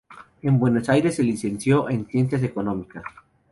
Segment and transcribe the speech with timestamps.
[0.41, 3.03] En Buenos Aires se licenció en Ciencias Económicas.